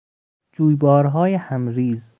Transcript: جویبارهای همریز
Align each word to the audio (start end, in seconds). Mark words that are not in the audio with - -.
جویبارهای 0.51 1.33
همریز 1.35 2.03